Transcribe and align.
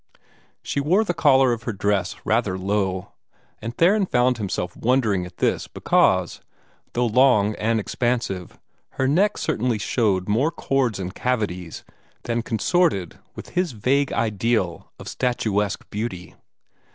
She 0.63 0.79
wore 0.79 1.03
the 1.03 1.13
collar 1.13 1.53
of 1.53 1.61
her 1.61 1.71
dress 1.73 2.15
rather 2.25 2.57
low; 2.57 3.11
and 3.61 3.77
Theron 3.77 4.07
found 4.07 4.39
himself 4.39 4.75
wondering 4.75 5.27
at 5.27 5.37
this, 5.37 5.67
because, 5.67 6.41
though 6.93 7.05
long 7.05 7.53
and 7.57 7.79
expansive, 7.79 8.57
her 8.93 9.07
neck 9.07 9.37
certainly 9.37 9.77
showed 9.77 10.27
more 10.27 10.49
cords 10.49 10.97
and 10.97 11.13
cavities 11.13 11.83
than 12.23 12.41
consorted 12.41 13.19
with 13.35 13.49
his 13.49 13.73
vague 13.73 14.11
ideal 14.11 14.91
of 14.97 15.07
statuesque 15.07 15.87
beauty. 15.91 16.33